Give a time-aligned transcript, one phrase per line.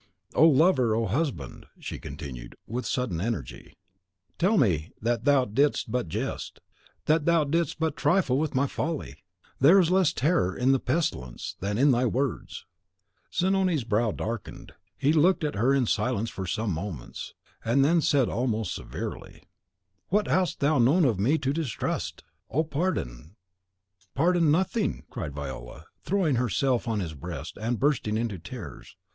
[0.33, 3.77] Oh, lover, oh, husband!" she continued, with sudden energy,
[4.39, 6.59] "tell me that thou didst but jest,
[7.05, 9.17] that thou didst but trifle with my folly!
[9.59, 12.65] There is less terror in the pestilence than in thy words."
[13.31, 18.27] Zanoni's brow darkened; he looked at her in silence for some moments, and then said,
[18.27, 19.43] almost severely,
[20.07, 23.35] "What hast thou known of me to distrust?" "Oh, pardon,
[24.15, 24.49] pardon!
[24.49, 28.97] nothing!" cried Viola, throwing herself on his breast, and bursting into tears.